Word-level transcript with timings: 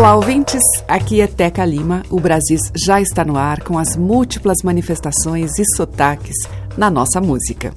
Olá, 0.00 0.16
ouvintes. 0.16 0.62
Aqui 0.88 1.20
é 1.20 1.26
Teca 1.26 1.62
Lima. 1.62 2.02
O 2.08 2.18
Brasis 2.18 2.62
já 2.74 3.02
está 3.02 3.22
no 3.22 3.36
ar 3.36 3.62
com 3.62 3.78
as 3.78 3.98
múltiplas 3.98 4.56
manifestações 4.64 5.58
e 5.58 5.76
sotaques 5.76 6.36
na 6.74 6.88
nossa 6.88 7.20
música. 7.20 7.74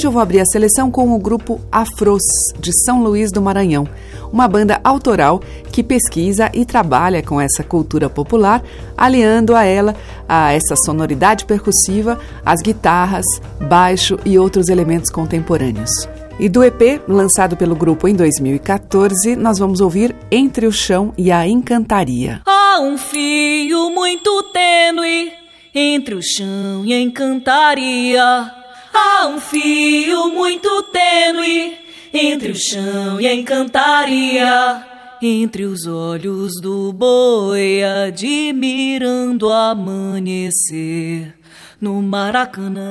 Hoje 0.00 0.06
eu 0.06 0.12
vou 0.12 0.22
abrir 0.22 0.40
a 0.40 0.46
seleção 0.46 0.90
com 0.90 1.14
o 1.14 1.18
grupo 1.18 1.60
Afros, 1.70 2.22
de 2.58 2.72
São 2.86 3.02
Luís 3.02 3.30
do 3.30 3.42
Maranhão, 3.42 3.86
uma 4.32 4.48
banda 4.48 4.80
autoral 4.82 5.42
que 5.70 5.82
pesquisa 5.82 6.50
e 6.54 6.64
trabalha 6.64 7.22
com 7.22 7.38
essa 7.38 7.62
cultura 7.62 8.08
popular, 8.08 8.62
aliando 8.96 9.54
a 9.54 9.64
ela, 9.64 9.94
a 10.26 10.54
essa 10.54 10.74
sonoridade 10.74 11.44
percussiva, 11.44 12.18
as 12.42 12.62
guitarras, 12.62 13.26
baixo 13.68 14.18
e 14.24 14.38
outros 14.38 14.68
elementos 14.68 15.10
contemporâneos. 15.10 15.90
E 16.38 16.48
do 16.48 16.64
EP, 16.64 17.02
lançado 17.06 17.54
pelo 17.54 17.76
grupo 17.76 18.08
em 18.08 18.14
2014, 18.14 19.36
nós 19.36 19.58
vamos 19.58 19.82
ouvir 19.82 20.16
Entre 20.30 20.66
o 20.66 20.72
Chão 20.72 21.12
e 21.18 21.30
a 21.30 21.46
Encantaria. 21.46 22.40
Há 22.46 22.80
um 22.80 22.96
fio 22.96 23.90
muito 23.90 24.44
tênue 24.44 25.30
entre 25.74 26.14
o 26.14 26.22
chão 26.22 26.86
e 26.86 26.94
a 26.94 26.98
encantaria. 26.98 28.59
Há 28.92 29.28
um 29.28 29.40
fio 29.40 30.30
muito 30.30 30.82
tênue 30.84 31.78
entre 32.12 32.50
o 32.50 32.56
chão 32.56 33.20
e 33.20 33.26
a 33.26 33.34
encantaria. 33.34 34.84
Entre 35.22 35.64
os 35.64 35.86
olhos 35.86 36.60
do 36.60 36.92
boi, 36.92 37.82
admirando 37.82 39.48
o 39.48 39.52
amanhecer 39.52 41.34
no 41.80 42.00
Maracanã. 42.02 42.88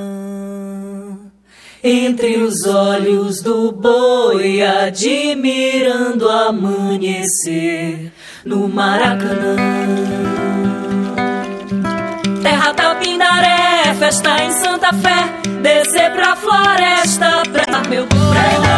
Entre 1.82 2.36
os 2.38 2.66
olhos 2.66 3.42
do 3.42 3.72
boi, 3.72 4.62
admirando 4.62 6.26
o 6.26 6.30
amanhecer 6.30 8.12
no 8.44 8.68
Maracanã. 8.68 9.56
Terra 12.42 12.72
Tapindaré, 12.72 13.94
festa 13.98 14.42
em 14.42 14.52
Santa 14.52 14.92
Fé, 14.94 15.50
descer 15.60 16.10
pra 16.12 16.34
floresta 16.36 17.42
pra 17.52 17.88
meu 17.88 18.06
Miolo 18.06 18.69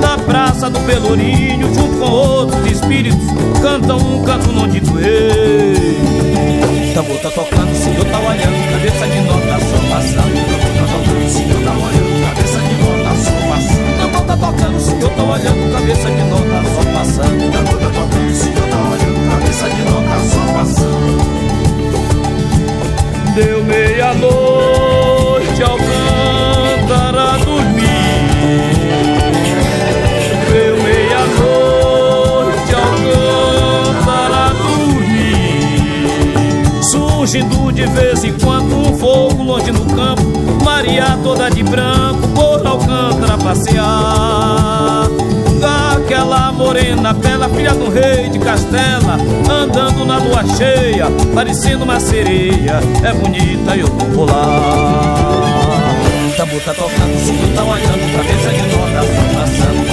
Na 0.00 0.18
praça 0.18 0.70
do 0.70 0.78
Pelourinho, 0.80 1.74
junto 1.74 1.98
com 1.98 2.10
outros 2.10 2.70
espíritos, 2.70 3.18
cantam 3.60 3.98
um 3.98 4.22
canto 4.22 4.52
não 4.52 4.68
dito 4.68 4.98
ei. 4.98 6.92
Tambor 6.94 7.18
tá 7.18 7.30
tocando, 7.30 7.72
o 7.72 7.76
senhor 7.76 8.04
tá 8.04 8.18
olhando, 8.18 8.70
cabeça 8.72 9.06
de 9.06 9.20
nota 9.20 9.58
só 9.60 9.78
passando. 9.88 10.34
Tambor 10.50 10.72
tá 10.76 10.84
tocando, 10.92 11.24
o 11.24 11.30
senhor 11.30 11.60
tá 11.64 11.72
olhando, 11.72 12.20
cabeça 12.26 12.58
de 12.60 12.74
nota 12.82 13.10
só 13.24 13.36
passando. 13.48 13.90
Tambor 14.00 14.22
tá 14.22 14.36
tocando, 14.36 14.76
o 14.76 14.80
senhor 14.80 15.10
tá 15.10 15.22
olhando, 15.22 15.72
cabeça 15.72 16.10
de 16.10 16.22
nota 16.24 16.58
só 16.74 16.82
passando. 16.92 17.42
Tambor 17.52 17.78
tá 17.78 17.88
tocando, 17.88 18.30
o 18.30 18.34
senhor 18.34 18.66
tá 18.68 18.78
olhando, 18.90 19.20
cabeça 19.30 19.66
de 19.70 19.82
nota 19.82 20.16
só 20.28 20.42
passando. 20.52 21.40
Deu 23.34 23.64
meia-noite, 23.64 24.59
de 37.80 37.86
vez 37.86 38.24
em 38.24 38.32
quando 38.34 38.76
um 38.76 38.98
fogo 38.98 39.42
longe 39.42 39.72
no 39.72 39.86
campo, 39.86 40.22
Maria 40.62 41.18
toda 41.22 41.50
de 41.50 41.62
branco, 41.62 42.28
por 42.28 42.66
Alcântara 42.66 43.38
passear 43.38 45.08
aquela 45.94 46.52
morena 46.52 47.14
bela, 47.14 47.48
filha 47.48 47.72
do 47.72 47.90
rei 47.90 48.28
de 48.28 48.38
Castela, 48.38 49.16
andando 49.50 50.04
na 50.04 50.18
lua 50.18 50.44
cheia, 50.56 51.06
parecendo 51.34 51.84
uma 51.84 51.98
sereia. 51.98 52.80
É 53.02 53.12
bonita 53.14 53.74
e 53.74 53.80
eu 53.80 53.86
vou 53.86 54.26
lá. 54.26 55.94
Tambor 56.36 56.60
tá 56.60 56.74
tocando, 56.74 56.92
o 56.92 57.54
tá 57.54 57.64
olhando, 57.64 58.12
cabeça 58.14 58.50
de 58.50 58.62
nota 58.76 59.00
passando. 59.34 59.89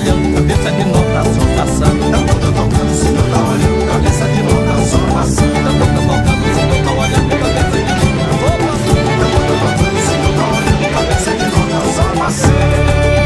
Olhando, 0.00 0.34
cabeça 0.34 0.72
de 0.72 0.84
nota 0.84 1.24
só 1.24 1.44
passando. 1.56 2.10
Tá 2.10 2.18
tocando, 2.34 2.90
o 2.90 2.96
senhor 2.96 3.26
tá 3.30 3.40
olhando, 3.42 3.86
cabeça 3.86 4.24
de 4.28 4.42
nota 4.42 4.74
só 4.86 4.98
passando. 5.14 5.52
Tá 5.52 5.70
tocando, 5.70 6.40
o 6.40 6.54
senhor 6.54 6.80
tá 6.84 6.92
olhando, 6.92 7.34
cabeça 7.40 7.70
de 7.70 7.82
nota 7.84 8.10
só 8.40 8.52
passando. 8.66 9.08
Tambor 9.20 9.42
tá 9.42 9.58
tocando, 9.60 9.96
o 9.96 10.04
senhor 10.08 10.32
tá 10.36 10.44
olhando, 10.56 10.86
cabeça 10.94 11.30
de 11.30 11.44
nota 11.44 11.78
só 11.94 12.04
passando. 12.18 13.19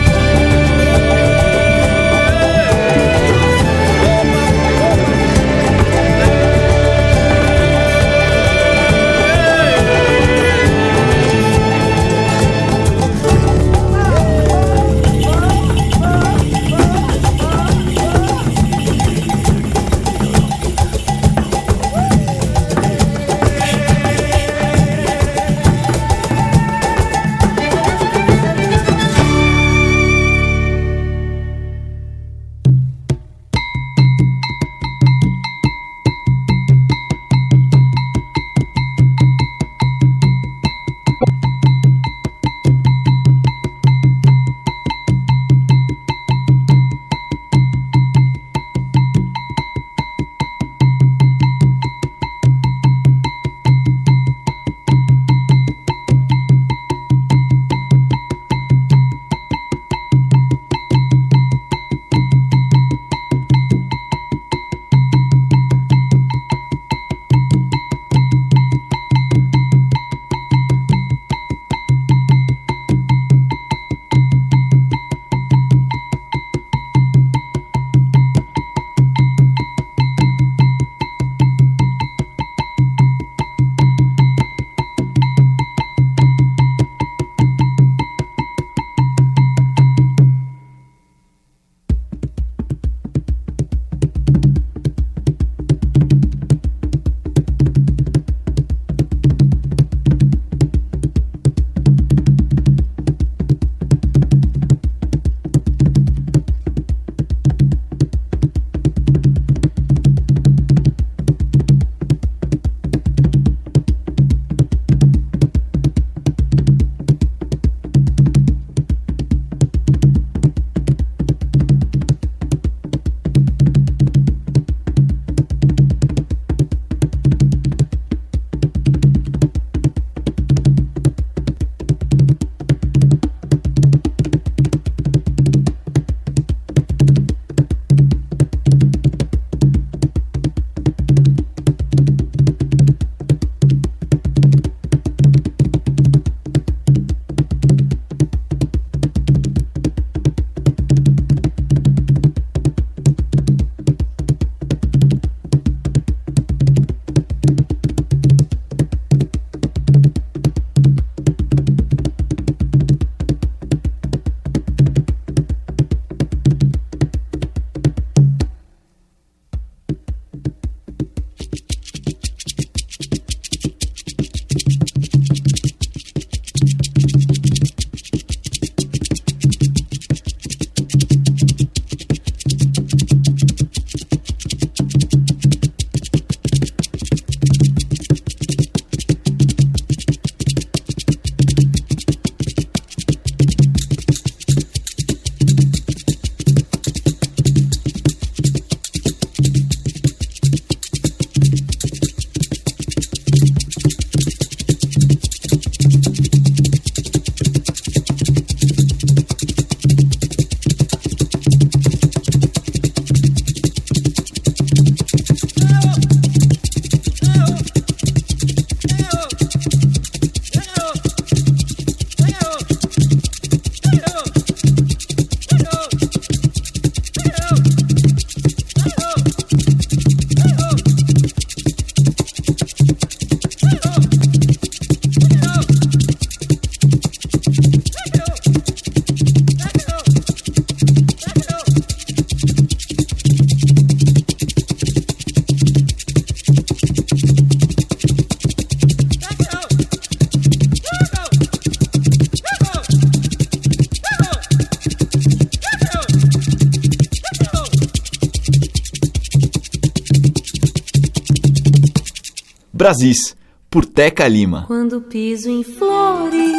Brasis, 262.84 263.34
por 263.70 263.86
Teca 263.86 264.28
Lima. 264.28 264.64
Quando 264.66 265.00
piso 265.00 265.48
em 265.48 265.64
flores, 265.64 266.54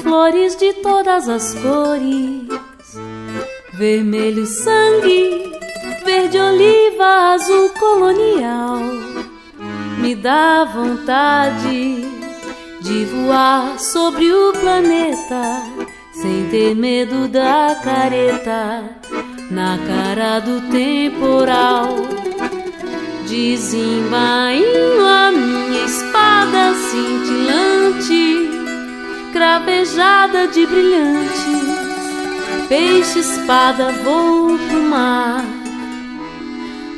flores 0.00 0.56
de 0.56 0.72
todas 0.82 1.28
as 1.28 1.52
cores, 1.56 2.48
vermelho 3.74 4.46
sangue, 4.46 5.52
verde 6.06 6.38
oliva, 6.38 7.34
azul 7.34 7.68
colonial, 7.78 8.80
me 10.00 10.14
dá 10.14 10.64
vontade 10.64 12.06
de 12.80 13.04
voar 13.04 13.78
sobre 13.78 14.32
o 14.32 14.54
planeta 14.54 15.64
sem 16.14 16.48
ter 16.48 16.74
medo 16.74 17.28
da 17.28 17.78
careta 17.84 18.88
na 19.50 19.76
cara 19.86 20.40
do 20.40 20.62
temporal. 20.70 22.27
Desembainho 23.28 25.06
a 25.06 25.30
minha 25.30 25.84
espada 25.84 26.74
cintilante, 26.90 28.48
cravejada 29.34 30.48
de 30.48 30.64
brilhantes. 30.64 31.38
Peixe 32.70 33.18
espada 33.18 33.92
vou 34.02 34.58
pro 34.58 34.82
mar. 34.82 35.44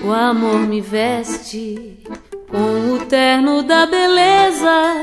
O 0.04 0.12
amor 0.12 0.60
me 0.60 0.80
veste 0.80 1.98
com 2.48 2.94
o 2.94 2.98
terno 3.06 3.64
da 3.64 3.86
beleza 3.86 4.94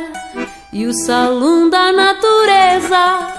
e 0.72 0.86
o 0.86 0.93
salão 0.93 1.69
da 1.69 1.91
natureza 1.91 3.34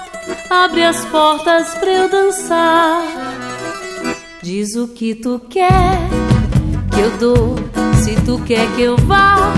abre 0.47 0.83
as 0.83 1.03
portas 1.05 1.73
pra 1.73 1.91
eu 1.91 2.07
dançar. 2.07 3.01
Diz 4.43 4.75
o 4.75 4.87
que 4.89 5.15
tu 5.15 5.41
quer 5.49 6.09
que 6.09 6.18
eu 6.99 7.11
dou, 7.17 7.55
se 8.03 8.15
tu 8.25 8.39
quer 8.45 8.67
que 8.75 8.81
eu 8.81 8.97
vá, 8.97 9.53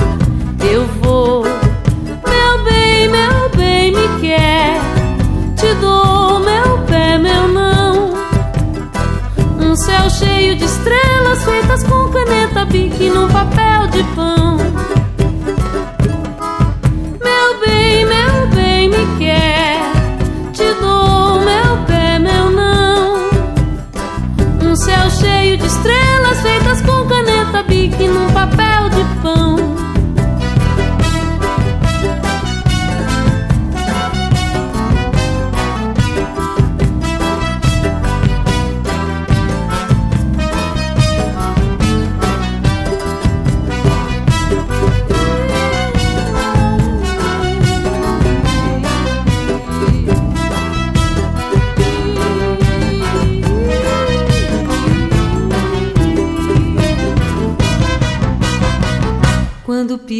eu 0.63 0.85
vou. 1.01 1.43
Meu 1.43 2.63
bem, 2.63 3.09
meu 3.09 3.49
bem, 3.55 3.91
me 3.91 4.21
quer, 4.21 4.79
te 5.55 5.73
dou 5.81 6.39
meu 6.39 6.77
pé, 6.87 7.17
meu 7.17 7.47
não. 7.47 8.13
Um 9.59 9.75
céu 9.75 10.09
cheio 10.09 10.55
de 10.55 10.65
estrelas 10.65 11.43
feitas 11.43 11.83
com 11.83 12.09
caneta 12.09 12.65
bique 12.65 13.09
num 13.09 13.27
papel 13.27 13.87
de 13.87 14.03
pão. 14.15 14.70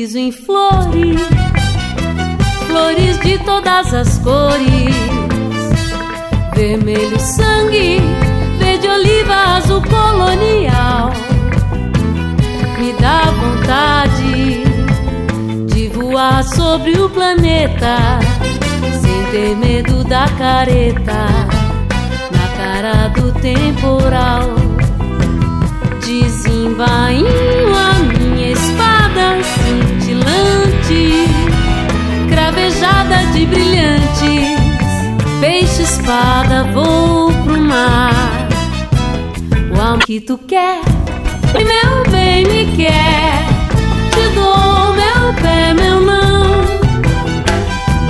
Piso 0.02 0.18
em 0.18 0.32
flores, 0.32 1.22
flores 2.66 3.20
de 3.20 3.38
todas 3.46 3.94
as 3.94 4.18
cores, 4.18 4.96
vermelho 6.56 7.20
sangue, 7.20 8.02
verde 8.58 8.88
oliva, 8.88 9.58
azul 9.58 9.80
colonial. 9.84 11.12
Me 12.80 12.94
dá 12.94 13.26
vontade 13.26 14.64
de 15.68 15.88
voar 15.90 16.44
sobre 16.46 17.00
o 17.00 17.08
planeta, 17.08 17.98
sem 19.02 19.24
ter 19.30 19.56
medo 19.56 20.04
da 20.06 20.28
careta, 20.30 21.28
na 22.32 22.48
cara 22.58 23.08
do 23.10 23.32
temporal. 23.34 24.56
Desembainho 26.04 27.28
a 27.76 27.94
minha 28.18 28.52
espada 28.52 29.51
cravejada 32.52 33.32
de 33.34 33.46
brilhantes, 33.46 34.60
peixe 35.40 35.84
espada 35.84 36.66
vou 36.74 37.32
pro 37.44 37.58
mar. 37.58 38.48
O 39.74 39.80
amor 39.80 40.00
que 40.00 40.20
tu 40.20 40.38
quer, 40.38 40.82
meu 41.54 42.12
bem 42.12 42.46
me 42.46 42.76
quer, 42.76 43.46
te 44.12 44.36
dou 44.36 44.94
meu 44.94 45.34
pé, 45.42 45.74
meu 45.74 46.02
não. 46.02 46.62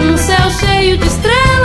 Um 0.02 0.18
céu 0.18 0.50
cheio 0.60 0.98
de 0.98 1.06
estrelas 1.06 1.61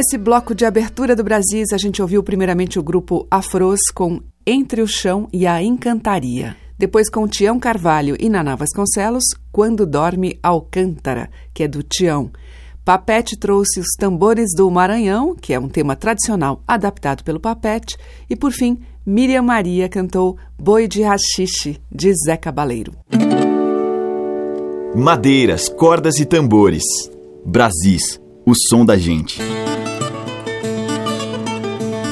nesse 0.00 0.16
bloco 0.16 0.54
de 0.54 0.64
abertura 0.64 1.14
do 1.14 1.22
Brasis, 1.22 1.74
a 1.74 1.76
gente 1.76 2.00
ouviu 2.00 2.22
primeiramente 2.22 2.78
o 2.78 2.82
grupo 2.82 3.26
Afros 3.30 3.80
com 3.94 4.22
Entre 4.46 4.80
o 4.80 4.86
Chão 4.86 5.28
e 5.30 5.46
a 5.46 5.62
Encantaria. 5.62 6.56
Depois 6.78 7.10
com 7.10 7.28
Tião 7.28 7.60
Carvalho 7.60 8.16
e 8.18 8.30
Naná 8.30 8.56
Vasconcelos, 8.56 9.24
Quando 9.52 9.84
Dorme 9.84 10.38
Alcântara, 10.42 11.28
que 11.52 11.64
é 11.64 11.68
do 11.68 11.82
Tião. 11.82 12.30
Papete 12.82 13.36
trouxe 13.36 13.78
os 13.78 13.88
tambores 13.98 14.54
do 14.56 14.70
Maranhão, 14.70 15.36
que 15.38 15.52
é 15.52 15.60
um 15.60 15.68
tema 15.68 15.94
tradicional 15.94 16.62
adaptado 16.66 17.22
pelo 17.22 17.38
Papete. 17.38 17.98
E 18.30 18.34
por 18.34 18.52
fim, 18.52 18.78
Miriam 19.04 19.42
Maria 19.42 19.86
cantou 19.86 20.38
Boi 20.58 20.88
de 20.88 21.02
Rachixe, 21.02 21.78
de 21.92 22.10
Zé 22.14 22.38
Cabaleiro. 22.38 22.94
Madeiras, 24.94 25.68
cordas 25.68 26.18
e 26.18 26.24
tambores. 26.24 26.84
Brasis, 27.44 28.18
o 28.46 28.54
som 28.54 28.82
da 28.82 28.96
gente. 28.96 29.38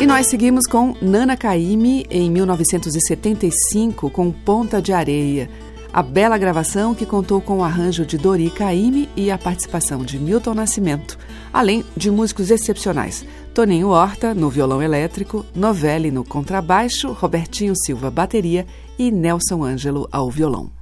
E 0.00 0.06
nós 0.06 0.28
seguimos 0.28 0.64
com 0.64 0.94
Nana 1.02 1.37
Caymmi 1.37 2.06
em 2.08 2.30
1975 2.30 4.08
com 4.08 4.30
Ponta 4.30 4.80
de 4.80 4.92
Areia. 4.92 5.50
A 5.92 6.04
bela 6.04 6.38
gravação 6.38 6.94
que 6.94 7.04
contou 7.04 7.40
com 7.40 7.58
o 7.58 7.64
arranjo 7.64 8.06
de 8.06 8.16
Dori 8.16 8.48
Caymmi 8.48 9.08
e 9.16 9.28
a 9.28 9.37
participação 9.37 10.04
de 10.04 10.16
Milton 10.16 10.54
Nascimento, 10.54 11.18
além 11.52 11.84
de 11.96 12.12
músicos 12.12 12.48
excepcionais. 12.52 13.26
Toninho 13.52 13.88
Horta 13.88 14.32
no 14.37 14.48
violão 14.48 14.80
elétrico, 14.80 15.44
Novelli 15.52 16.12
no 16.12 16.22
contrabaixo, 16.22 17.11
Robertinho 17.11 17.74
Silva 17.74 18.08
bateria 18.08 18.64
e 18.96 19.11
Nelson 19.11 19.64
Ângelo 19.64 20.08
ao 20.12 20.30
violão. 20.30 20.78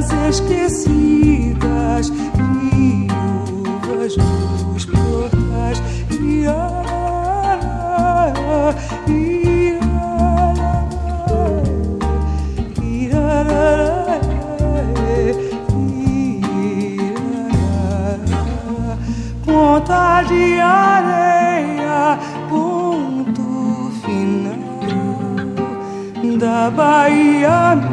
Casas 0.00 0.40
esquecidas, 0.40 2.10
viúvas 2.34 4.16
nos 4.16 4.84
portais 4.86 5.82
e 6.10 6.46
ai, 6.46 7.60
Ponta 19.44 20.22
de 20.22 20.60
areia, 20.60 22.18
ponto 22.48 23.90
final 24.04 24.58
da 26.38 26.70
Bahia, 26.70 27.89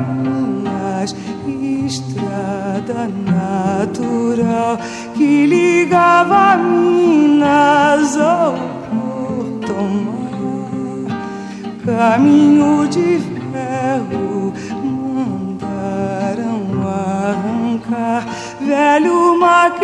caminho 11.98 12.88
de 12.88 13.20
ferro 13.52 14.54
mandaram 14.84 16.62
arrancar 16.88 18.24
velho 18.62 19.40
maquinista 19.40 19.77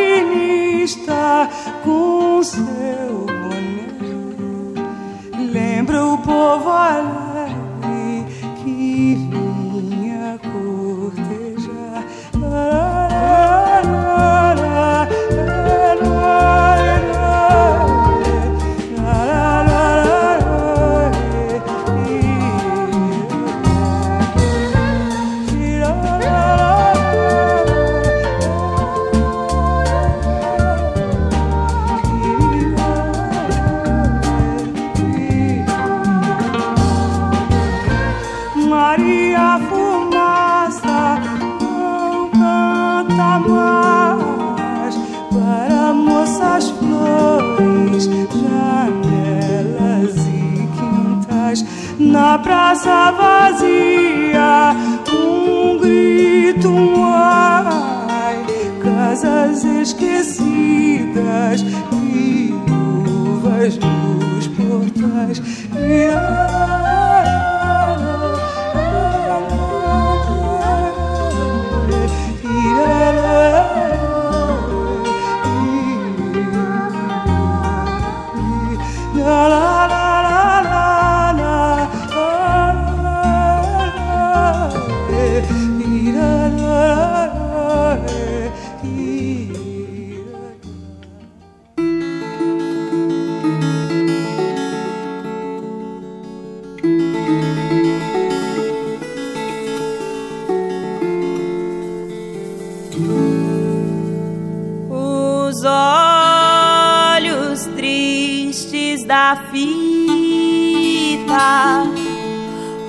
na 52.12 52.38
praça 52.38 53.12
vazia. 53.12 54.76
Um 55.12 55.78
grito, 55.78 56.70
um 56.70 57.06
ai, 57.06 58.46
casas 58.84 59.64
esquecidas, 59.64 61.62
viúvas 61.92 63.78
nos 63.78 64.48
portais. 64.48 65.42
E 65.76 66.10
Os 66.12 66.43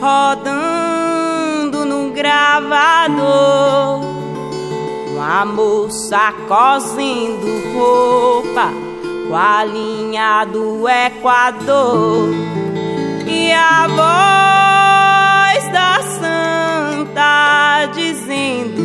rodando 0.04 1.86
no 1.86 2.10
gravador. 2.10 4.04
Uma 5.14 5.46
moça 5.46 6.34
cosendo 6.46 7.72
roupa 7.74 8.68
com 9.26 9.34
a 9.34 9.64
linha 9.64 10.44
do 10.44 10.86
Equador. 10.86 12.28
E 13.26 13.50
a 13.50 13.86
voz 15.56 15.72
da 15.72 16.02
santa 16.20 17.86
dizendo. 17.94 18.83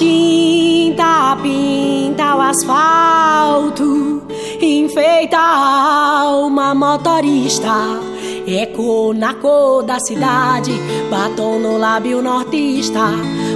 Tinta 0.00 1.36
pinta 1.42 2.34
o 2.34 2.40
asfalto, 2.40 4.22
enfeita 4.58 5.36
a 5.36 6.22
alma 6.22 6.74
motorista. 6.74 8.00
Eco 8.46 9.12
na 9.12 9.34
cor 9.34 9.82
da 9.82 10.00
cidade, 10.00 10.72
batom 11.10 11.58
no 11.58 11.76
lábio 11.76 12.22
nortista. 12.22 13.10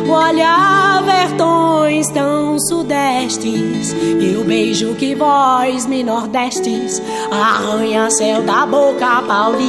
O 0.07 0.11
olhar 0.13 1.03
vertões 1.03 2.11
tão 2.11 2.59
sudestes, 2.61 3.95
e 3.95 4.37
o 4.37 4.45
beijo 4.45 4.95
que 4.97 5.15
vós 5.15 5.87
me 5.87 6.05
nordestes 6.05 7.01
arranha 7.31 8.11
céu 8.11 8.43
da 8.43 8.67
boca 8.67 9.23
paulista. 9.23 9.65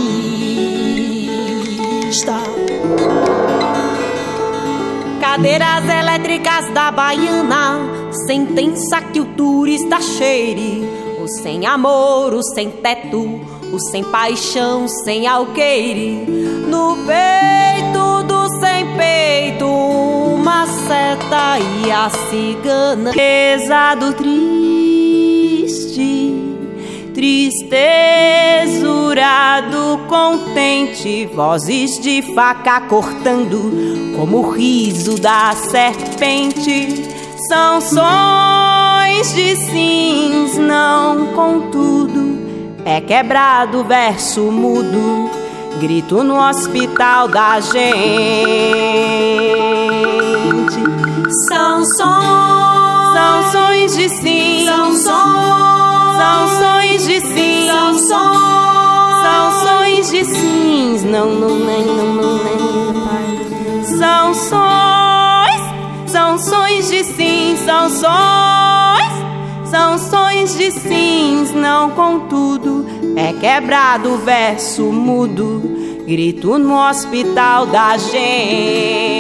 Cadeiras 5.36 5.84
elétricas 5.90 6.74
da 6.74 6.90
Baiana, 6.92 8.10
sentença 8.26 9.02
que 9.02 9.20
o 9.20 9.26
turista 9.26 10.00
cheire. 10.00 10.88
O 11.22 11.28
sem 11.28 11.66
amor, 11.66 12.34
o 12.34 12.42
sem 12.42 12.72
teto, 12.72 13.42
o 13.70 13.78
sem 13.92 14.02
paixão, 14.06 14.88
sem 14.88 15.28
alqueire. 15.28 16.26
No 16.70 16.96
peito 17.06 18.24
do 18.24 18.48
sem 18.62 18.96
peito, 18.96 19.68
uma 19.68 20.66
seta 20.68 21.60
e 21.84 21.92
a 21.92 22.10
cigana. 22.10 23.12
Pesado 23.12 24.14
triste, 24.14 24.34
Tristezurado, 27.16 30.02
contente, 30.10 31.26
vozes 31.34 31.98
de 32.02 32.22
faca 32.36 32.82
cortando, 32.82 33.72
como 34.18 34.40
o 34.40 34.52
riso 34.52 35.18
da 35.18 35.54
serpente. 35.54 37.06
São 37.48 37.80
sons 37.80 39.34
de 39.34 39.56
sims, 39.56 40.58
não 40.58 41.28
contudo, 41.28 42.38
é 42.84 43.00
quebrado 43.00 43.86
verso 43.86 44.52
mudo, 44.52 45.30
grito 45.80 46.22
no 46.22 46.38
hospital 46.38 47.30
da 47.30 47.62
gente. 47.62 47.86
São 51.48 51.82
sons, 51.96 53.14
são 53.14 53.52
sons 53.54 53.96
de 53.96 54.10
sim, 54.10 54.66
são 54.66 54.94
sons. 54.98 55.85
São 56.18 56.48
sons 56.48 57.06
de 57.06 57.20
sims. 57.22 57.68
São 57.68 57.94
sons. 57.98 59.16
São 59.24 59.52
sons 59.64 60.10
de 60.12 60.26
sims. 60.26 61.04
Não, 61.04 61.30
não, 61.30 61.60
nem, 61.60 61.86
não, 61.86 62.14
não, 62.16 62.44
nem. 62.44 63.84
São 63.98 64.34
sons. 64.34 66.12
São 66.12 66.38
sons 66.38 66.90
de 66.90 67.04
sims. 67.04 67.60
São 67.60 67.90
sons. 67.90 69.26
São 69.70 69.98
sons 69.98 70.58
de 70.58 70.72
sims. 70.72 71.54
Não, 71.54 71.92
contudo, 71.92 72.86
é 73.16 73.34
quebrado 73.34 74.14
o 74.14 74.18
verso 74.18 74.84
mudo. 74.84 75.62
Grito 76.06 76.58
no 76.58 76.78
hospital 76.78 77.66
da 77.66 77.98
gente. 77.98 79.15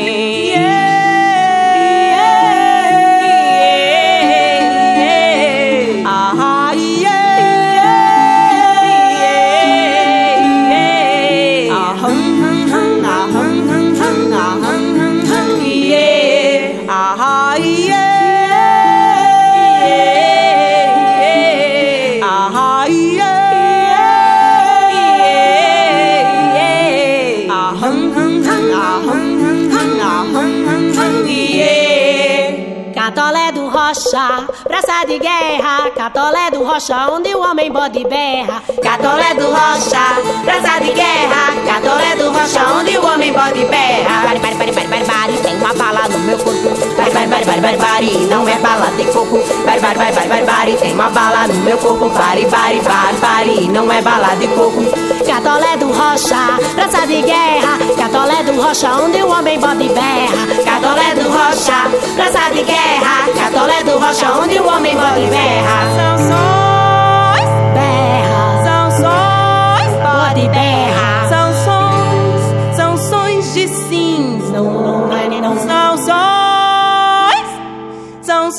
Rocha, 36.75 37.07
onde 37.09 37.33
o 37.33 37.39
homem 37.39 37.71
bode 37.71 38.03
berra. 38.03 38.61
Catolé 38.83 39.33
do 39.35 39.47
rocha, 39.47 40.03
praça 40.43 40.83
de 40.83 40.91
guerra, 40.91 41.53
catolé 41.65 42.15
do 42.17 42.31
rocha, 42.31 42.63
onde 42.77 42.97
o 42.97 43.05
homem 43.05 43.31
bode 43.31 43.63
berra. 43.65 44.25
Bari, 44.25 44.39
bari, 44.39 44.55
bari, 44.55 44.71
bari, 44.73 44.87
bari, 44.87 45.05
bari, 45.05 45.37
tem 45.37 45.55
uma 45.55 45.73
bala 45.73 46.09
no 46.09 46.19
meu 46.19 46.37
corpo. 46.37 46.69
Bari, 46.97 47.11
bari, 47.11 47.27
bari, 47.27 47.45
bari, 47.45 47.61
bari, 47.61 47.77
bari, 47.77 48.27
não 48.29 48.47
é 48.47 48.55
bala 48.59 48.87
de 48.97 49.05
coco. 49.05 49.37
Bari, 49.65 49.79
bari, 49.79 49.97
bari, 49.97 50.15
bari, 50.15 50.27
bari, 50.27 50.45
bari, 50.45 50.77
tem 50.77 50.93
uma 50.93 51.09
bala 51.09 51.47
no 51.47 51.55
meu 51.61 51.77
corpo. 51.77 52.09
Bari, 52.09 52.45
bari, 52.45 52.81
bari, 52.81 53.17
bari, 53.21 53.67
não 53.69 53.91
é 53.91 54.01
bala 54.01 54.35
de 54.35 54.47
coco. 54.49 54.83
Catolé 55.25 55.77
do 55.77 55.87
rocha, 55.93 56.59
praça 56.75 57.07
de 57.07 57.21
guerra, 57.21 57.77
catolé 57.97 58.43
do 58.43 58.61
rocha, 58.61 58.89
onde 58.95 59.23
o 59.23 59.29
homem 59.29 59.57
bode 59.57 59.87
berra. 59.89 60.45
Catolé 60.65 61.15
do 61.15 61.29
rocha, 61.29 61.89
praça 62.15 62.51
de 62.51 62.63
guerra, 62.63 63.29
catolé 63.33 63.81
do 63.83 63.97
rocha, 63.97 64.29
onde 64.33 64.59
o 64.59 64.67
homem 64.67 64.93
bode 64.93 65.25
berra. 65.27 65.85
São 65.95 66.17
sons, 66.17 66.64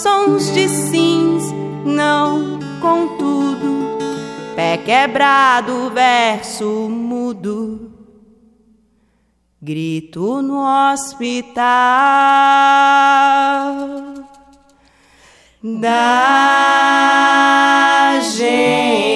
sons, 0.03 0.53
de 0.53 0.69
sims, 0.69 1.45
não, 1.85 2.59
contudo, 2.81 3.99
pé 4.55 4.77
quebrado, 4.79 5.91
verso 5.91 6.89
mudo. 6.91 7.93
Grito 9.61 10.43
no 10.43 10.61
hospital 10.93 11.65
da 15.63 16.21
gente. 18.37 19.16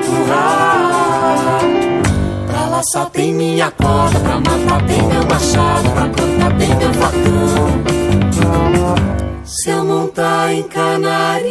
Curral. 0.00 1.60
Pra 2.46 2.66
laçar 2.66 3.10
tem 3.10 3.32
minha 3.34 3.70
corda, 3.70 4.18
pra 4.20 4.40
matar 4.40 4.86
tem 4.86 5.02
meu 5.02 5.24
machado, 5.26 5.90
pra 5.90 6.08
plantar 6.08 6.56
tem 6.58 6.74
meu 6.76 6.92
facão. 6.94 7.84
Se 9.44 9.70
eu 9.70 9.84
montar 9.84 10.52
em 10.52 10.62
canarinho, 10.64 11.44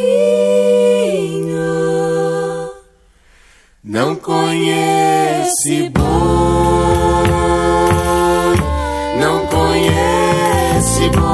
não 3.82 4.14
conhece 4.16 5.90
boi, 5.90 6.04
não 9.20 9.46
conhece 9.46 11.08
boi, 11.10 11.24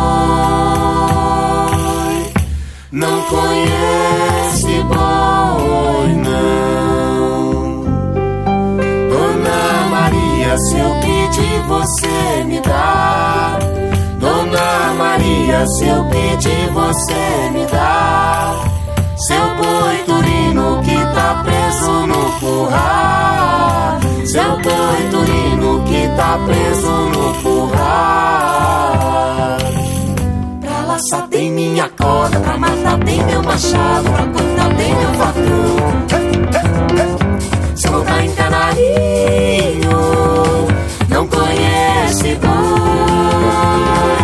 não 2.93 3.23
conhece 3.23 4.10
se 10.59 10.79
eu 10.79 10.95
pedir, 11.01 11.63
você 11.67 12.45
me 12.45 12.61
dá. 12.61 13.59
Dona 14.19 14.95
Maria, 14.99 15.67
se 15.67 15.87
eu 15.87 16.05
pedir, 16.05 16.71
você 16.73 17.51
me 17.53 17.67
dá. 17.67 18.55
Seu 19.17 19.57
boi 19.57 19.97
turino 20.07 20.81
que 20.83 20.97
tá 21.15 21.43
preso 21.45 22.07
no 22.07 22.33
curral. 22.41 24.01
Seu 24.25 24.57
boi 24.59 25.09
turino 25.11 25.83
que 25.85 26.09
tá 26.17 26.39
preso 26.47 26.91
no 26.91 27.35
curral. 27.43 27.81
Pra 30.61 30.81
laçar 30.87 31.27
tem 31.29 31.51
minha 31.51 31.89
corda, 31.91 32.41
pra 32.41 32.57
matar 32.59 32.99
tem 33.05 33.23
meu 33.25 33.43
machado, 33.43 34.11
pra 34.11 34.27
cortar 34.27 34.75
tem 34.77 34.95
meu 34.95 35.15
facão. 35.15 36.01
Montar 37.89 38.25
em 38.25 38.33
canarinho, 38.35 39.91
não 41.09 41.27
conhece 41.27 42.37
boi, 42.37 44.20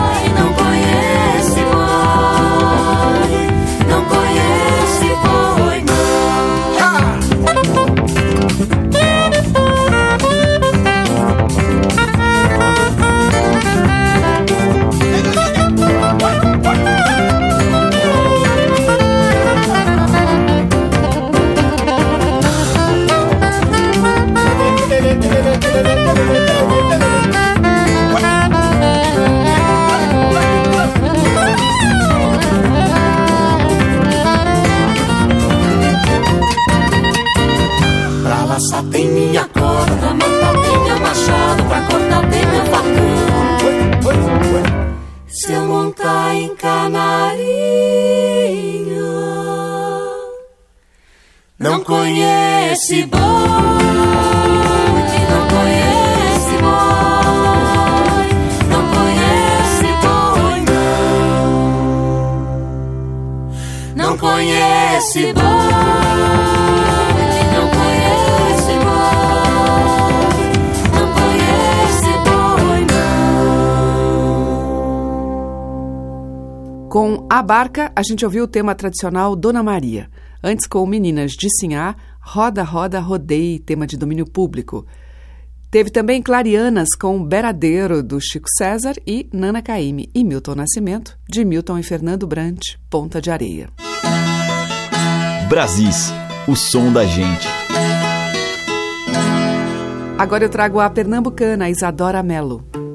Barca, 77.47 77.93
a 77.95 78.03
gente 78.03 78.25
ouviu 78.25 78.43
o 78.43 78.49
tema 78.49 78.75
tradicional 78.75 79.37
Dona 79.37 79.63
Maria. 79.63 80.11
Antes, 80.43 80.67
com 80.67 80.85
Meninas 80.85 81.31
de 81.31 81.49
Sinhá, 81.61 81.95
Roda, 82.21 82.65
Roda, 82.65 82.99
Rodei, 82.99 83.61
tema 83.61 83.87
de 83.87 83.97
domínio 83.97 84.27
público. 84.27 84.85
Teve 85.71 85.91
também 85.91 86.21
Clarianas 86.21 86.89
com 87.01 87.23
Beradeiro, 87.23 88.03
do 88.03 88.21
Chico 88.21 88.49
César, 88.59 88.95
e 89.07 89.29
Nana 89.33 89.63
Caymmi 89.63 90.11
e 90.13 90.25
Milton 90.25 90.57
Nascimento, 90.57 91.17
de 91.29 91.45
Milton 91.45 91.79
e 91.79 91.85
Fernando 91.85 92.27
Brant, 92.27 92.75
Ponta 92.91 93.23
de 93.23 93.31
Areia. 93.31 93.69
Brasis, 95.49 96.13
o 96.49 96.57
som 96.57 96.93
da 96.93 97.05
gente. 97.05 97.47
Agora 100.19 100.45
eu 100.45 100.49
trago 100.49 100.81
a 100.81 100.91
pernambucana 100.91 101.71
Isadora 101.71 102.25
Mello. 102.25 102.86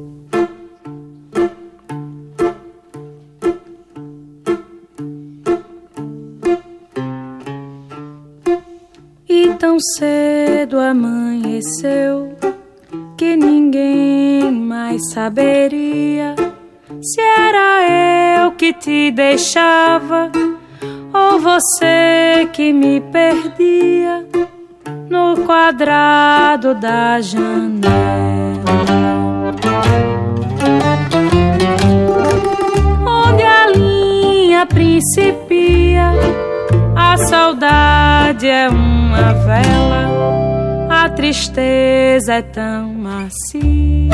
Cedo 9.82 10.80
amanheceu 10.80 12.34
que 13.17 13.36
ninguém 13.36 14.52
mais 14.52 15.12
saberia 15.12 16.36
se 17.02 17.20
era 17.20 18.39
eu 18.44 18.52
que 18.52 18.74
te 18.74 19.12
deixava 19.12 20.32
ou 21.13 21.39
você 21.39 22.48
que 22.54 22.72
me 22.72 23.02
perdia 23.02 24.26
no 25.10 25.36
quadrado 25.46 26.76
da 26.76 27.20
janela. 27.20 27.82
Onde 33.06 33.44
a 33.44 33.67
linha 33.67 34.65
principia, 34.65 36.12
a 36.96 37.17
saudade 37.17 38.00
é 38.48 38.70
uma 38.70 39.34
vela, 39.34 40.88
a 40.89 41.10
tristeza 41.10 42.36
é 42.36 42.41
tão 42.41 42.94
macia. 42.94 44.10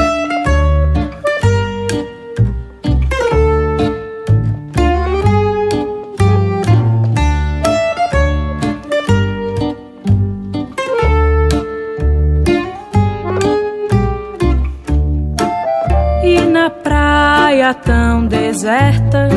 E 16.23 16.39
na 16.41 16.71
praia 16.71 17.71
tão 17.75 18.25
deserta, 18.25 19.29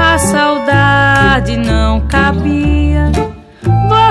a 0.00 0.18
saudade 0.18 1.58
não 1.58 2.00
cabia. 2.08 3.27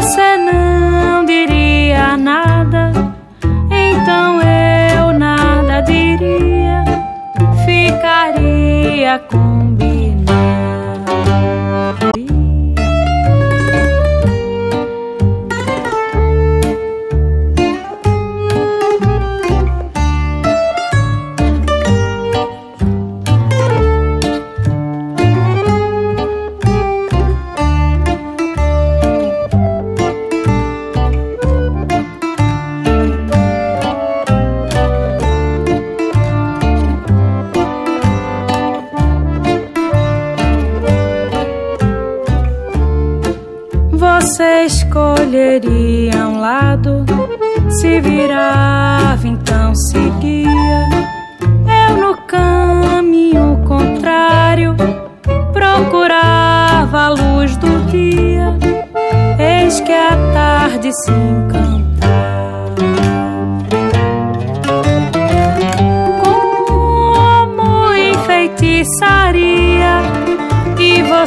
Você 0.07 0.37
não 0.37 1.25
diria 1.25 2.15
nada, 2.15 2.93
então 3.69 4.39
eu 4.41 5.11
nada 5.11 5.81
diria. 5.81 6.85
Ficaria 7.65 9.19
combinado. 9.19 9.67
Você 9.67 10.06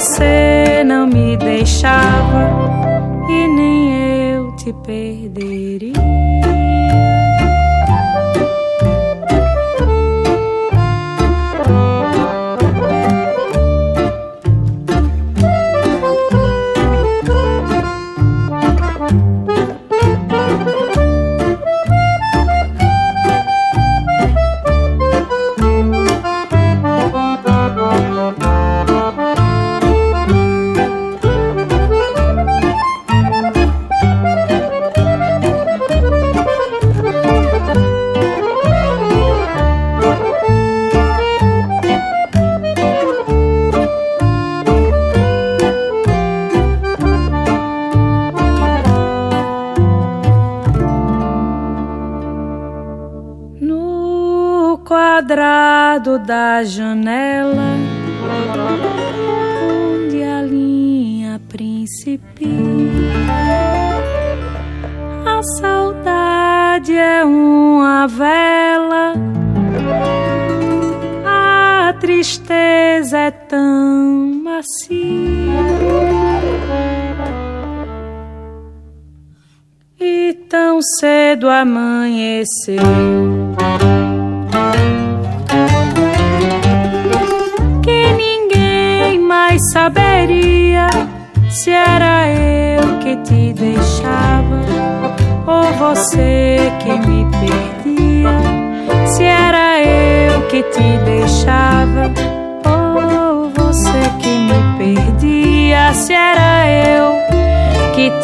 você 0.00 0.82
não 0.82 1.06
me 1.06 1.36
deixava 1.36 2.50
e 3.28 3.48
nem 3.48 4.32
eu 4.32 4.56
te 4.56 4.72
perderia. 4.72 6.19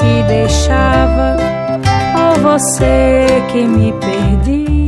Que 0.07 0.23
deixava 0.23 1.37
ou 2.15 2.41
você 2.41 3.27
que 3.51 3.63
me 3.65 3.93
perdia. 3.93 4.86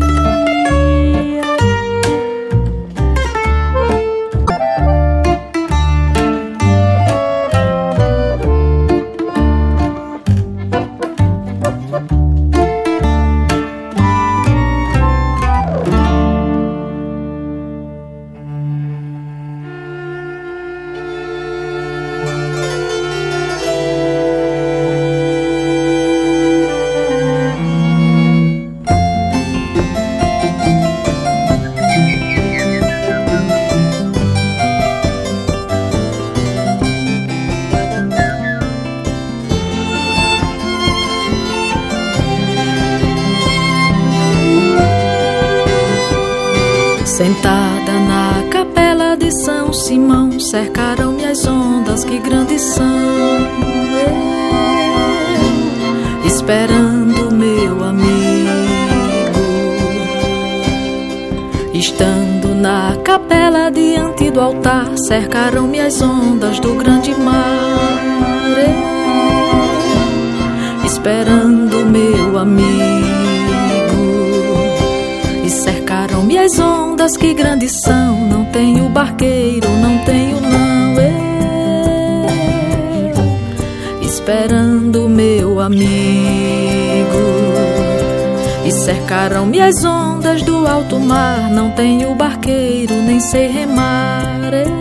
Cercaram-me 88.98 89.60
as 89.60 89.84
ondas 89.84 90.42
do 90.42 90.66
alto 90.66 90.98
mar. 90.98 91.48
Não 91.50 91.70
tenho 91.70 92.14
barqueiro, 92.14 92.94
nem 92.94 93.20
sei 93.20 93.46
remar. 93.46 94.50
Eu, 94.52 94.74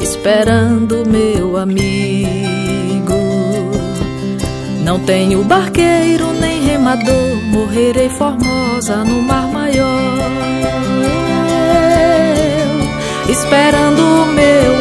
esperando 0.00 1.04
meu 1.06 1.56
amigo. 1.56 3.14
Não 4.84 4.98
tenho 5.00 5.42
barqueiro 5.44 6.32
nem 6.34 6.62
remador, 6.62 7.42
morrerei 7.46 8.10
formosa 8.10 8.96
no 9.04 9.22
mar 9.22 9.46
maior. 9.48 10.30
Eu, 13.26 13.30
esperando 13.30 14.26
meu 14.34 14.71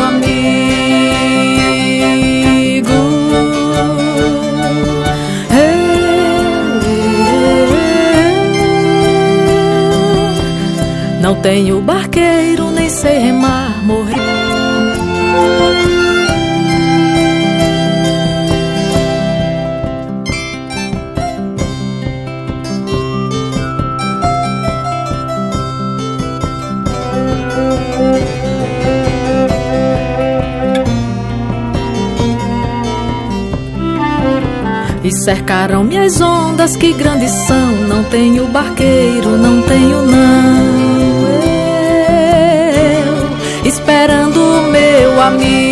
tenho 11.41 11.81
barqueiro 11.81 12.69
nem 12.69 12.87
sei 12.87 13.17
remar, 13.17 13.83
morri. 13.83 14.13
E 35.03 35.11
cercaram-me 35.23 35.97
as 35.97 36.21
ondas, 36.21 36.77
que 36.77 36.93
grandes 36.93 37.31
são. 37.31 37.71
Não 37.87 38.03
tenho 38.03 38.47
barqueiro, 38.47 39.35
não 39.37 39.61
tenho 39.63 40.03
não. 40.03 41.00
Esperando 43.81 44.61
meu 44.69 45.19
amigo. 45.19 45.70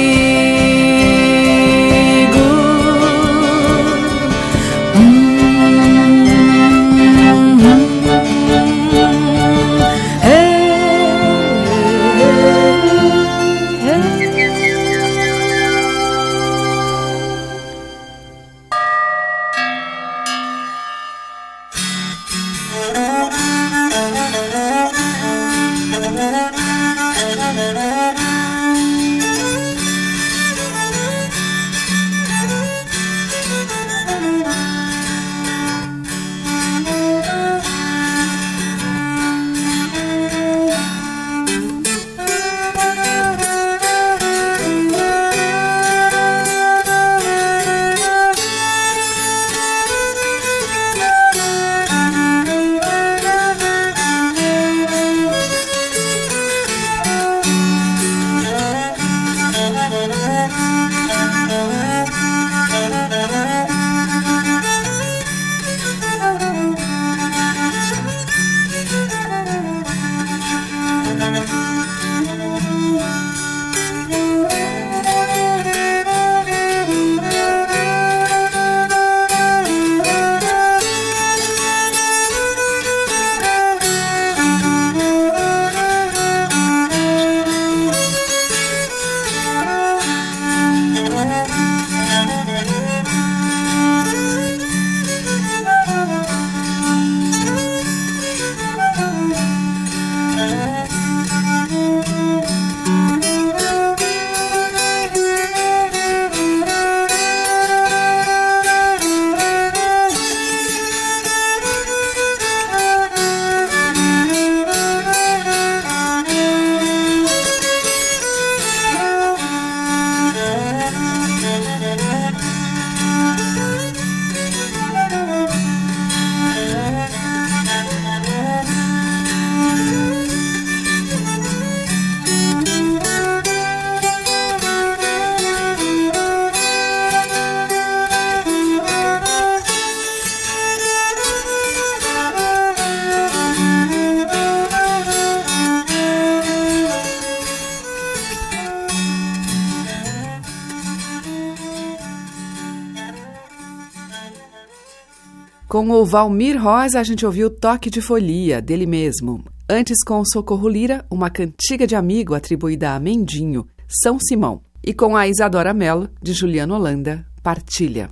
Com 155.80 155.92
o 155.92 156.06
Valmir 156.06 156.62
Rosa, 156.62 157.00
a 157.00 157.04
gente 157.04 157.26
ouviu 157.26 157.50
Toque 157.50 157.90
de 157.90 158.02
Folia, 158.02 158.62
dele 158.62 158.86
mesmo. 158.86 159.46
Antes, 159.70 160.04
com 160.04 160.22
Socorro 160.26 160.68
Lira, 160.68 161.06
uma 161.10 161.30
cantiga 161.30 161.88
de 161.88 161.96
amigo 161.96 162.36
atribuída 162.36 162.92
a 162.92 163.00
Mendinho, 163.00 163.66
São 163.88 164.20
Simão. 164.20 164.60
E 164.86 164.94
com 164.94 165.16
a 165.16 165.26
Isadora 165.26 165.74
Mello, 165.74 166.10
de 166.22 166.34
Juliano 166.34 166.76
Holanda, 166.76 167.26
Partilha. 167.42 168.10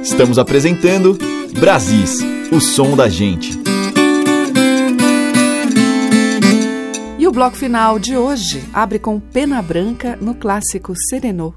Estamos 0.00 0.38
apresentando 0.38 1.18
Brasis, 1.58 2.20
o 2.52 2.60
som 2.60 2.94
da 2.94 3.08
gente. 3.08 3.58
E 7.18 7.26
o 7.26 7.32
bloco 7.32 7.56
final 7.56 7.98
de 7.98 8.16
hoje 8.16 8.62
abre 8.72 9.00
com 9.00 9.18
Pena 9.18 9.60
Branca 9.60 10.16
no 10.20 10.36
clássico 10.36 10.94
Serenô. 11.08 11.54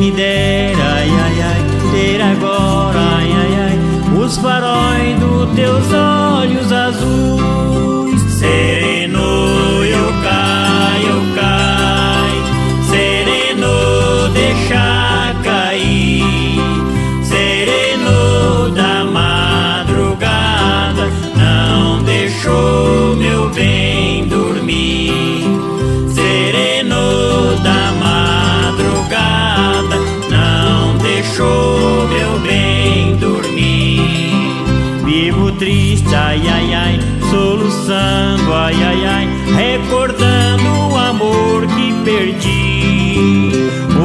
Me 0.00 0.10
dera, 0.12 0.94
ai 0.94 1.10
ai 1.10 1.42
ai, 1.42 1.62
ter 1.92 2.22
agora, 2.22 2.98
ai 3.18 3.30
ai 3.30 3.54
ai, 3.66 3.78
os 4.18 4.38
faróis 4.38 5.18
dos 5.20 5.54
teus 5.54 5.92
olhos 5.92 6.72
azuis. 6.72 8.22
Sereno, 8.38 8.89
soluçando, 38.50 38.54
ai 38.54 38.74
ai 38.82 39.06
ai, 39.06 39.28
recordando 39.56 40.92
o 40.92 40.96
amor 40.96 41.66
que 41.68 41.92
perdi. 42.04 43.50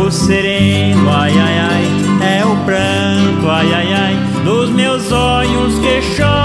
O 0.05 0.11
sereno, 0.11 1.09
ai 1.09 1.33
ai 1.37 1.59
ai, 1.59 2.39
é 2.39 2.45
o 2.45 2.55
pranto, 2.63 3.49
ai 3.49 3.73
ai 3.73 3.93
ai, 3.93 4.15
dos 4.43 4.69
meus 4.69 5.11
olhos 5.11 5.79
que 5.79 6.01
chora 6.15 6.44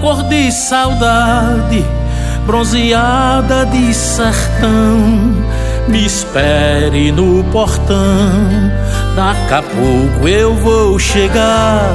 Cor 0.00 0.22
de 0.24 0.50
saudade, 0.52 1.84
bronzeada 2.46 3.66
de 3.66 3.92
sertão. 3.94 5.34
Me 5.88 6.04
espere 6.04 7.12
no 7.12 7.44
portão, 7.44 8.72
daqui 9.14 9.54
a 9.54 9.62
pouco 9.62 10.28
eu 10.28 10.54
vou 10.56 10.98
chegar. 10.98 11.94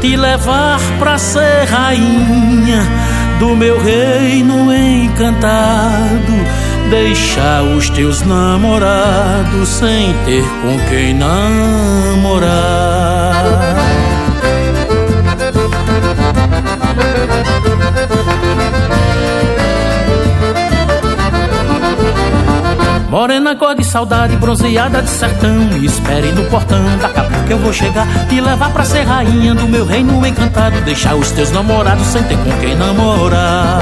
Te 0.00 0.16
levar 0.16 0.80
pra 0.98 1.18
ser 1.18 1.64
rainha 1.68 2.82
do 3.38 3.56
meu 3.56 3.82
reino 3.82 4.72
encantado. 4.72 6.32
Deixar 6.90 7.62
os 7.62 7.90
teus 7.90 8.22
namorados 8.22 9.68
sem 9.68 10.12
ter 10.24 10.44
com 10.62 10.78
quem 10.88 11.14
namorar. 11.14 12.50
Morena 23.10 23.56
cor 23.56 23.74
de 23.74 23.82
saudade, 23.82 24.36
bronzeada 24.36 25.02
de 25.02 25.10
sertão. 25.10 25.52
Me 25.52 25.84
espere 25.84 26.30
no 26.30 26.44
portão, 26.44 26.80
daqui 27.02 27.18
a 27.18 27.24
pouco 27.24 27.50
eu 27.50 27.58
vou 27.58 27.72
chegar 27.72 28.06
Te 28.28 28.40
levar 28.40 28.70
pra 28.70 28.84
ser 28.84 29.02
rainha 29.02 29.52
do 29.52 29.66
meu 29.66 29.84
reino 29.84 30.24
encantado. 30.24 30.80
Deixar 30.82 31.16
os 31.16 31.32
teus 31.32 31.50
namorados 31.50 32.06
sem 32.06 32.22
ter 32.22 32.38
com 32.38 32.52
quem 32.60 32.76
namorar. 32.76 33.80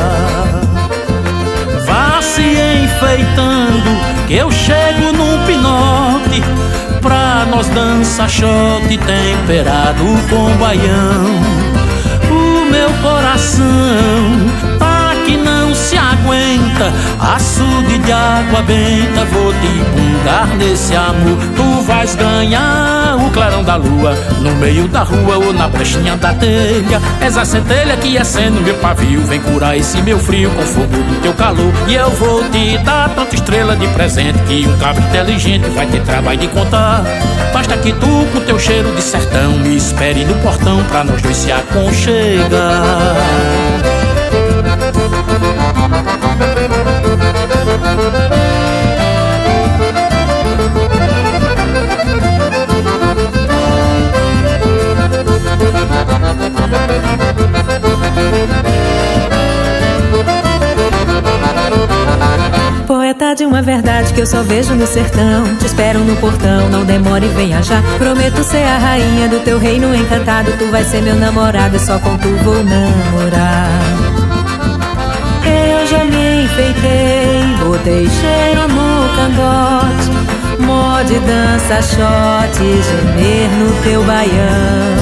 Vá 1.85 2.23
se 2.23 2.41
enfeitando, 2.41 4.27
que 4.27 4.35
eu 4.35 4.51
chego 4.51 5.13
num 5.13 5.45
pinote. 5.45 6.43
Pra 7.03 7.47
nós 7.51 7.69
dançar 7.69 8.31
shot 8.31 8.89
temperado 8.89 10.05
com 10.31 10.57
baião. 10.57 11.27
O 12.31 12.71
meu 12.71 12.91
coração 13.03 13.29
que 14.59 14.69
se 14.75 14.88
aguenta 16.79 16.93
Açude 17.21 17.99
de 17.99 18.13
água 18.13 18.63
benta 18.63 19.25
Vou 19.33 19.53
te 19.53 19.69
bungar 19.95 20.47
nesse 20.57 20.95
amor. 20.95 21.39
Tu 21.57 21.83
vais 21.83 22.15
ganhar 22.15 23.17
o 23.17 23.31
clarão 23.31 23.65
da 23.65 23.77
lua 23.77 24.15
No 24.41 24.55
meio 24.57 24.87
da 24.89 25.03
rua 25.03 25.39
ou 25.45 25.53
na 25.53 25.69
brechinha 25.69 26.17
da 26.17 26.33
telha. 26.35 27.01
És 27.21 27.37
a 27.37 27.45
centelha 27.45 27.97
que 27.97 28.17
acende 28.17 28.61
meu 28.61 28.75
pavio 28.77 29.21
Vem 29.23 29.41
curar 29.41 29.77
esse 29.77 30.01
meu 30.03 30.19
frio 30.19 30.51
com 30.51 30.63
fogo 30.63 30.87
do 30.87 31.21
teu 31.21 31.35
calor. 31.35 31.73
E 31.87 31.95
eu 31.95 32.11
vou 32.11 32.43
te 32.51 32.79
dar 32.79 33.09
tanta 33.11 33.35
estrela 33.35 33.77
de 33.77 33.87
presente 33.89 34.39
Que 34.47 34.67
um 34.67 34.79
cabra 34.79 35.03
inteligente 35.03 35.69
vai 35.71 35.87
ter 35.87 36.03
trabalho 36.03 36.39
de 36.39 36.49
contar. 36.49 37.03
Basta 37.53 37.77
que 37.79 37.93
tu 37.93 38.27
com 38.33 38.41
teu 38.41 38.59
cheiro 38.59 38.95
de 38.95 39.03
sertão 39.03 39.53
Me 39.59 39.77
espere 39.77 40.25
no 40.25 40.35
portão 40.37 40.83
pra 40.85 41.03
nós 41.03 41.21
dois 41.23 41.37
se 41.37 41.51
aconchegar 41.51 42.59
Poeta 62.87 63.35
de 63.35 63.45
uma 63.45 63.61
verdade 63.63 64.15
que 64.15 64.21
eu 64.21 64.27
só 64.27 64.43
vejo 64.43 64.75
no 64.75 64.87
sertão. 64.87 65.57
Te 65.57 65.67
espero 65.67 65.99
no 66.01 66.15
portão, 66.17 66.69
não 66.69 66.85
demore 66.85 67.27
e 67.27 67.29
venha 67.31 67.61
já. 67.63 67.83
Prometo 67.99 68.45
ser 68.45 68.63
a 68.63 68.79
rainha 68.79 69.29
do 69.29 69.41
teu 69.41 69.59
reino 69.59 69.93
encantado. 69.95 70.53
Tu 70.57 70.71
vai 70.71 70.85
ser 70.85 71.03
meu 71.03 71.17
namorado 71.17 71.77
e 71.77 71.81
só 71.81 71.99
com 71.99 72.17
tu 72.17 72.29
vou 72.45 72.63
namorar 72.63 74.08
enfeitei, 76.59 77.55
botei 77.61 78.09
cheiro 78.09 78.67
no 78.69 79.09
cangote, 79.15 80.11
mode 80.61 81.15
dança 81.21 81.81
shot, 81.83 82.59
gemer 82.59 83.49
no 83.59 83.83
teu 83.85 84.03
baião. 84.03 84.99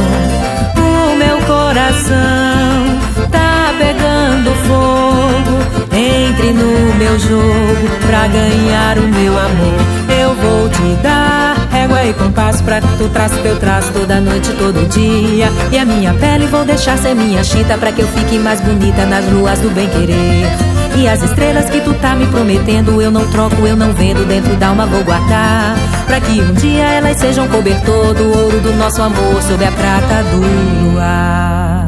O 0.76 1.16
meu 1.16 1.38
coração 1.46 2.98
tá 3.30 3.72
pegando 3.78 4.54
fogo, 4.66 5.96
entre 5.96 6.52
no 6.52 6.94
meu 6.96 7.18
jogo 7.18 7.88
pra 8.07 8.26
ganhar 8.28 8.98
o 8.98 9.09
meu 9.09 9.38
amor. 9.38 9.80
Eu 10.09 10.34
vou 10.34 10.68
te 10.68 11.02
dar 11.02 11.57
régua 11.70 12.04
e 12.04 12.12
compasso 12.12 12.62
pra 12.64 12.82
que 12.82 12.98
tu 12.98 13.09
traça 13.09 13.36
teu 13.36 13.57
traço 13.57 13.90
toda 13.92 14.20
noite, 14.20 14.52
todo 14.59 14.86
dia. 14.90 15.48
E 15.72 15.78
a 15.78 15.86
minha 15.86 16.12
pele 16.12 16.46
vou 16.48 16.66
deixar 16.66 16.98
ser 16.98 17.14
minha 17.14 17.42
chita 17.42 17.78
pra 17.78 17.92
que 17.92 18.02
eu 18.02 18.09
fique 18.09 18.38
mais 18.38 18.61
bonita 18.61 19.07
nas 19.07 19.24
ruas 19.26 19.59
do 19.61 19.70
bem 19.70 19.88
querer. 19.88 20.76
E 20.97 21.07
as 21.07 21.22
estrelas 21.22 21.68
que 21.68 21.80
tu 21.80 21.92
tá 21.94 22.14
me 22.14 22.26
prometendo 22.26 23.01
Eu 23.03 23.11
não 23.11 23.30
troco, 23.30 23.66
eu 23.66 23.76
não 23.76 23.92
vendo 23.92 24.26
Dentro 24.26 24.57
da 24.57 24.68
alma 24.68 24.86
vou 24.86 25.05
guardar. 25.05 25.76
Pra 26.07 26.20
que 26.20 26.40
um 26.40 26.55
dia 26.55 26.84
elas 26.84 27.18
sejam 27.18 27.47
cobertor 27.49 28.14
Do 28.14 28.38
ouro 28.38 28.61
do 28.61 28.72
nosso 28.74 29.03
amor 29.03 29.42
Sob 29.42 29.64
a 29.64 29.72
prata 29.72 30.22
do 30.24 30.90
luar 30.92 31.86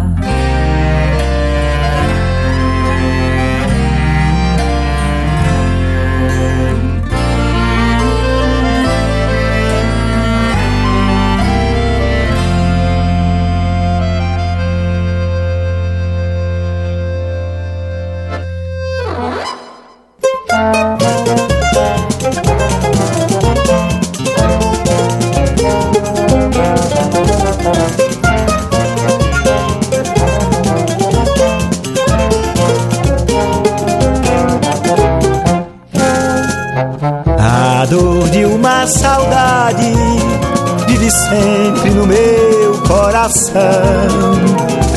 coração. 43.48 44.08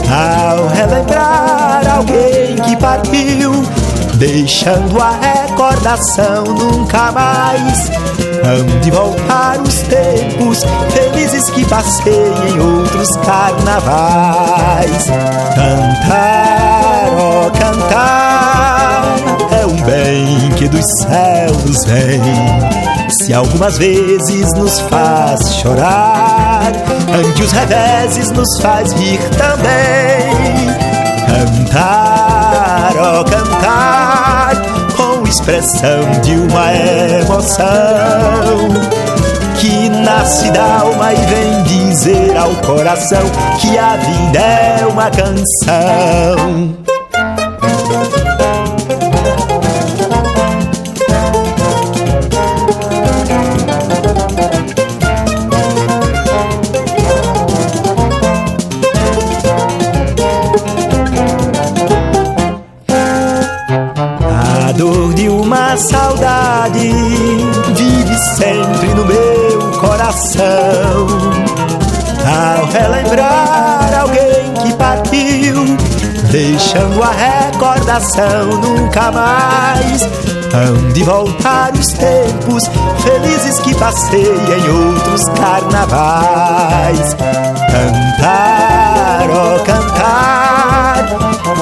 Ao 0.10 0.68
relembrar 0.68 1.98
alguém 1.98 2.56
que 2.56 2.76
partiu, 2.78 3.52
deixando 4.16 5.02
a 5.02 5.12
recordação 5.12 6.44
nunca 6.44 7.12
mais. 7.12 7.90
Hão 8.44 8.66
de 8.82 8.92
voltar 8.92 9.62
os 9.62 9.82
tempos 9.84 10.60
felizes 10.90 11.50
que 11.52 11.64
passei 11.66 12.34
em 12.50 12.60
outros 12.60 13.16
carnavais. 13.26 15.06
Cantar, 15.56 17.10
oh, 17.18 17.52
cantar, 17.52 19.16
é 19.62 19.66
um 19.66 19.82
bem 19.84 20.50
que 20.58 20.68
dos 20.68 20.86
céus 21.04 21.86
vem 21.86 22.22
se 23.12 23.34
algumas 23.34 23.78
vezes 23.78 24.54
nos 24.54 24.80
faz 24.82 25.56
chorar, 25.56 26.41
ante 26.68 27.44
os 27.44 27.52
reveses 27.52 28.32
nos 28.32 28.62
faz 28.62 28.92
rir 28.94 29.20
também. 29.38 30.32
Cantar, 31.28 32.92
oh, 32.96 33.24
cantar, 33.24 34.56
com 34.96 35.28
expressão 35.28 36.02
de 36.22 36.36
uma 36.36 36.74
emoção 36.74 37.82
que 39.60 39.90
nasce 39.90 40.52
da 40.52 40.80
alma 40.82 41.14
e 41.14 41.18
vem 41.18 41.64
dizer 41.64 42.36
ao 42.36 42.50
coração 42.56 43.24
que 43.60 43.78
a 43.78 43.96
vida 43.96 44.40
é 44.40 44.86
uma 44.88 45.10
canção. 45.12 46.81
Coração. 70.12 71.08
Ao 72.24 72.66
relembrar 72.68 74.00
alguém 74.02 74.54
que 74.62 74.74
partiu, 74.74 75.78
deixando 76.30 77.02
a 77.02 77.12
recordação 77.12 78.48
nunca 78.48 79.12
mais. 79.12 80.02
Hão 80.54 80.92
de 80.92 81.04
voltar 81.04 81.72
os 81.74 81.88
tempos 81.94 82.64
felizes 83.04 83.60
que 83.62 83.74
passei 83.76 84.22
em 84.22 84.70
outros 84.70 85.24
carnavais. 85.30 87.16
Cantar, 87.72 89.30
oh, 89.30 89.64
cantar, 89.64 90.31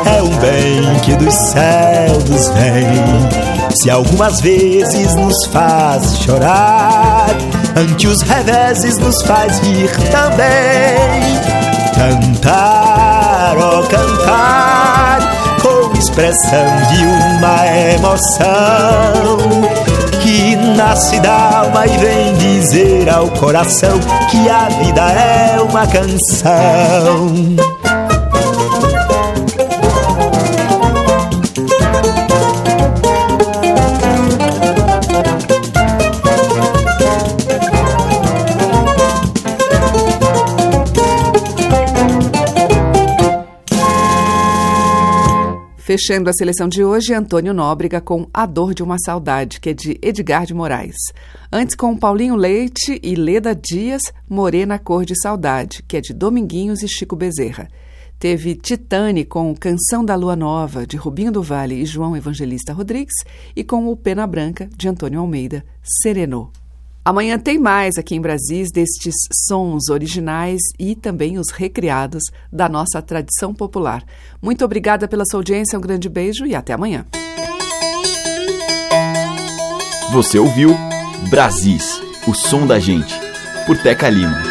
é 0.06 0.22
um 0.22 0.36
bem 0.38 1.00
que 1.04 1.16
dos 1.16 1.34
céus 1.34 2.50
vem. 2.50 3.70
Se 3.82 3.90
algumas 3.90 4.42
vezes 4.42 5.16
nos 5.16 5.36
faz 5.52 6.20
chorar, 6.20 7.30
ante 7.76 8.08
os 8.08 8.22
reveses 8.22 8.98
nos 8.98 9.22
faz 9.24 9.60
rir 9.60 9.90
também. 10.12 11.40
Cantar, 11.96 13.56
oh, 13.58 13.84
cantar, 13.84 15.20
com 15.62 15.98
expressão 15.98 16.66
de 16.92 17.06
uma 17.06 17.68
emoção 17.94 19.38
que 20.22 20.56
nasce 20.56 21.20
da 21.20 21.60
alma 21.60 21.86
e 21.86 21.98
vem 21.98 22.34
dizer 22.36 23.10
ao 23.10 23.28
coração 23.30 24.00
que 24.30 24.50
a 24.50 24.70
vida 24.70 25.02
é 25.12 25.60
uma 25.62 25.86
canção. 25.88 27.34
Fechando 45.90 46.30
a 46.30 46.34
seleção 46.34 46.70
de 46.70 46.84
hoje, 46.84 47.16
Antônio 47.16 47.52
Nóbrega 47.52 48.00
com 48.00 48.28
A 48.32 48.46
Dor 48.46 48.76
de 48.76 48.84
uma 48.84 49.00
Saudade, 49.00 49.60
que 49.60 49.72
é 49.72 49.74
de 49.74 49.98
Edgar 50.04 50.46
de 50.46 50.54
Moraes. 50.54 50.96
Antes, 51.52 51.76
com 51.76 51.98
Paulinho 51.98 52.36
Leite 52.36 53.00
e 53.02 53.16
Leda 53.16 53.56
Dias, 53.56 54.04
Morena 54.30 54.78
Cor 54.78 55.04
de 55.04 55.20
Saudade, 55.20 55.84
que 55.88 55.98
é 55.98 56.00
de 56.00 56.14
Dominguinhos 56.14 56.84
e 56.84 56.88
Chico 56.88 57.16
Bezerra. 57.16 57.68
Teve 58.20 58.54
Titane 58.54 59.26
com 59.26 59.56
Canção 59.56 60.06
da 60.06 60.14
Lua 60.14 60.36
Nova, 60.36 60.86
de 60.86 60.96
Rubinho 60.96 61.32
do 61.32 61.42
Vale 61.42 61.82
e 61.82 61.86
João 61.88 62.16
Evangelista 62.16 62.72
Rodrigues, 62.72 63.24
e 63.56 63.64
com 63.64 63.88
o 63.88 63.98
Pena 63.98 64.28
Branca, 64.28 64.70
de 64.78 64.88
Antônio 64.88 65.20
Almeida, 65.20 65.66
Serenô. 66.04 66.52
Amanhã 67.04 67.40
tem 67.40 67.58
mais 67.58 67.98
aqui 67.98 68.16
em 68.16 68.22
Brasis 68.22 68.70
destes 68.72 69.16
sons 69.48 69.90
originais 69.90 70.60
e 70.78 70.96
também 70.96 71.40
os 71.40 71.50
recriados 71.50 72.24
da 72.52 72.68
nossa 72.68 73.02
tradição 73.02 73.54
popular. 73.54 74.04
Muito 74.42 74.66
obrigada 74.66 75.08
pela 75.08 75.24
sua 75.26 75.40
audiência, 75.40 75.78
um 75.78 75.82
grande 75.82 76.10
beijo 76.10 76.46
e 76.46 76.54
até 76.54 76.74
amanhã. 76.74 77.06
Você 80.12 80.40
ouviu 80.40 80.76
Brasis, 81.30 82.02
o 82.28 82.34
som 82.34 82.66
da 82.66 82.80
gente, 82.80 83.14
por 83.66 83.78
Teca 83.78 84.10
Lima. 84.10 84.49